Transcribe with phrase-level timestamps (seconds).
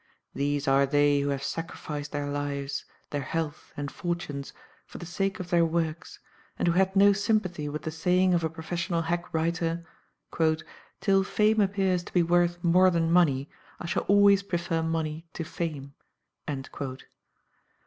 [0.33, 4.51] These are they who have sacrificed their lives, their health and fortunes,
[4.87, 6.17] for the sake of their works,
[6.57, 9.85] and who had no sympathy with the saying of a professional hack writer,
[11.01, 13.47] "Till fame appears to be worth more than money,
[13.79, 15.93] I shall always prefer money to fame."